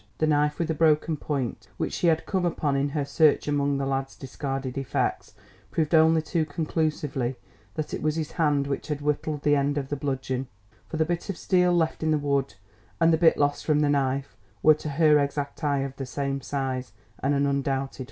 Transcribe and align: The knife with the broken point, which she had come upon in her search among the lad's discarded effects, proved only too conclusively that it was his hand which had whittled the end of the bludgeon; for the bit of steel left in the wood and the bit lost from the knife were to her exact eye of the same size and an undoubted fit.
The 0.17 0.25
knife 0.25 0.57
with 0.57 0.67
the 0.67 0.73
broken 0.73 1.15
point, 1.15 1.67
which 1.77 1.93
she 1.93 2.07
had 2.07 2.25
come 2.25 2.43
upon 2.43 2.75
in 2.75 2.89
her 2.89 3.05
search 3.05 3.47
among 3.47 3.77
the 3.77 3.85
lad's 3.85 4.15
discarded 4.15 4.75
effects, 4.75 5.35
proved 5.69 5.93
only 5.93 6.23
too 6.23 6.43
conclusively 6.43 7.35
that 7.75 7.93
it 7.93 8.01
was 8.01 8.15
his 8.15 8.31
hand 8.31 8.65
which 8.65 8.87
had 8.87 9.01
whittled 9.01 9.43
the 9.43 9.55
end 9.55 9.77
of 9.77 9.89
the 9.89 9.95
bludgeon; 9.95 10.47
for 10.87 10.97
the 10.97 11.05
bit 11.05 11.29
of 11.29 11.37
steel 11.37 11.71
left 11.71 12.01
in 12.01 12.09
the 12.09 12.17
wood 12.17 12.55
and 12.99 13.13
the 13.13 13.15
bit 13.15 13.37
lost 13.37 13.63
from 13.63 13.81
the 13.81 13.89
knife 13.89 14.35
were 14.63 14.73
to 14.73 14.89
her 14.89 15.19
exact 15.19 15.63
eye 15.63 15.81
of 15.81 15.95
the 15.97 16.07
same 16.07 16.41
size 16.41 16.93
and 17.19 17.35
an 17.35 17.45
undoubted 17.45 17.97
fit. 17.97 17.99